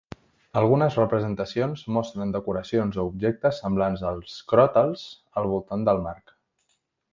Algunes 0.59 0.95
representacions 0.99 1.83
mostren 1.97 2.31
decoracions 2.37 2.97
o 3.01 3.05
objectes 3.11 3.61
semblants 3.65 4.07
als 4.15 4.41
cròtals 4.55 5.07
al 5.43 5.51
voltant 5.55 5.89
del 5.91 6.05
marc. 6.11 6.37